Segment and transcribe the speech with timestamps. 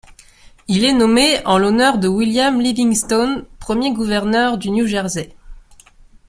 [0.67, 5.35] Il est nommé en l'honneur de William Livingston, premier Gouverneur du New Jersey.